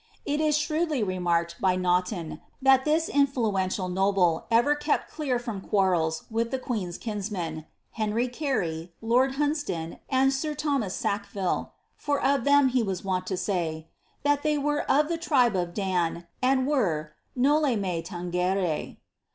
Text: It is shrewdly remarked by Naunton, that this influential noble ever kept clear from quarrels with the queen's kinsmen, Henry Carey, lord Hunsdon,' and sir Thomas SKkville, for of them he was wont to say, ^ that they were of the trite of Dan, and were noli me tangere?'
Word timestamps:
It 0.25 0.41
is 0.41 0.57
shrewdly 0.57 1.03
remarked 1.03 1.57
by 1.61 1.77
Naunton, 1.77 2.41
that 2.59 2.85
this 2.85 3.07
influential 3.07 3.87
noble 3.87 4.47
ever 4.49 4.73
kept 4.73 5.11
clear 5.11 5.37
from 5.37 5.61
quarrels 5.61 6.23
with 6.31 6.49
the 6.49 6.57
queen's 6.57 6.97
kinsmen, 6.97 7.67
Henry 7.91 8.27
Carey, 8.27 8.93
lord 8.99 9.33
Hunsdon,' 9.33 9.99
and 10.09 10.33
sir 10.33 10.55
Thomas 10.55 10.99
SKkville, 10.99 11.69
for 11.95 12.19
of 12.19 12.45
them 12.45 12.69
he 12.69 12.81
was 12.81 13.03
wont 13.03 13.27
to 13.27 13.37
say, 13.37 13.89
^ 14.19 14.23
that 14.23 14.41
they 14.41 14.57
were 14.57 14.89
of 14.89 15.07
the 15.07 15.19
trite 15.19 15.55
of 15.55 15.75
Dan, 15.75 16.25
and 16.41 16.65
were 16.65 17.13
noli 17.35 17.75
me 17.75 18.01
tangere?' 18.01 18.97